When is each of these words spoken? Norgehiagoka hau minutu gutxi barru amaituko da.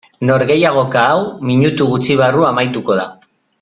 Norgehiagoka 0.29 1.03
hau 1.11 1.21
minutu 1.51 1.91
gutxi 1.95 2.21
barru 2.25 2.51
amaituko 2.53 3.01
da. 3.03 3.09